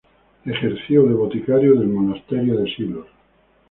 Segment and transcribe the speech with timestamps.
[0.45, 3.05] Ejerció de boticario del monasterio de Silos.